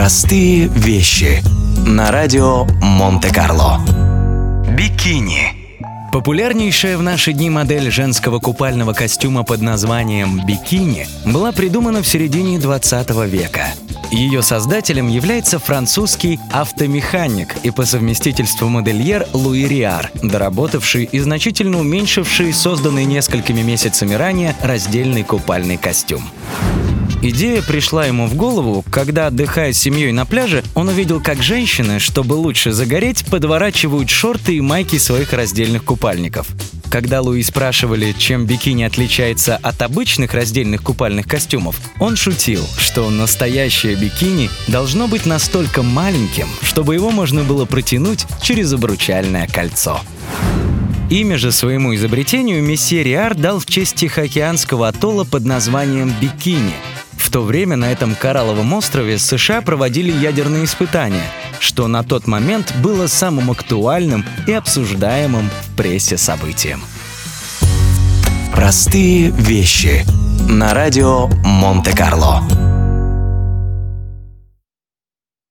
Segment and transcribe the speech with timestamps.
[0.00, 1.42] Простые вещи
[1.86, 3.82] на радио Монте-Карло.
[4.74, 5.52] Бикини.
[6.10, 12.58] Популярнейшая в наши дни модель женского купального костюма под названием «бикини» была придумана в середине
[12.58, 13.74] 20 века.
[14.10, 22.54] Ее создателем является французский автомеханик и по совместительству модельер Луи Риар, доработавший и значительно уменьшивший
[22.54, 26.22] созданный несколькими месяцами ранее раздельный купальный костюм.
[27.22, 31.98] Идея пришла ему в голову, когда, отдыхая с семьей на пляже, он увидел, как женщины,
[31.98, 36.48] чтобы лучше загореть, подворачивают шорты и майки своих раздельных купальников.
[36.90, 43.96] Когда Луи спрашивали, чем бикини отличается от обычных раздельных купальных костюмов, он шутил, что настоящее
[43.96, 50.00] бикини должно быть настолько маленьким, чтобы его можно было протянуть через обручальное кольцо.
[51.10, 56.72] Имя же своему изобретению месье Риар дал в честь Тихоокеанского атолла под названием Бикини–
[57.30, 61.22] в то время на этом коралловом острове США проводили ядерные испытания,
[61.60, 66.82] что на тот момент было самым актуальным и обсуждаемым в прессе событием.
[68.52, 70.04] Простые вещи
[70.48, 72.42] на радио Монте-Карло.